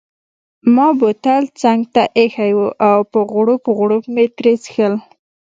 ما 0.73 0.87
بوتل 0.99 1.43
څنګته 1.61 2.01
ایښی 2.17 2.51
وو 2.57 2.67
او 2.87 2.97
په 3.11 3.19
غوړپ 3.31 3.63
غوړپ 3.77 4.03
مې 4.13 4.25
ترې 4.35 4.53
څیښل. 4.63 4.93